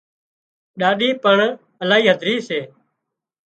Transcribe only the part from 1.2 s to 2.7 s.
پڻ الاهي هڌري سي